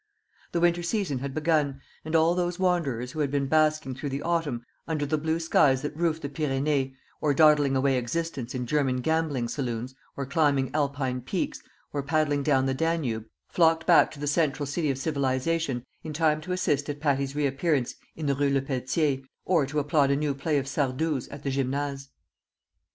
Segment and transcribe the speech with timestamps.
[0.51, 4.23] The winter season had begun; and all those wanderers who had been basking through the
[4.23, 9.01] autumn under the blue skies that roof the Pyrenees, or dawdling away existence in German
[9.01, 11.61] gambling saloons, or climbing Alpine peaks,
[11.93, 16.41] or paddling down the Danube, flocked back to the central city of civilization in time
[16.41, 20.57] to assist at Patti's reappearance in the Rue Lepelletier, or to applaud a new play
[20.57, 22.07] of Sardou's at the Gymnase.